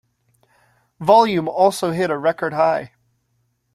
[0.99, 2.93] Volume also hit a record high.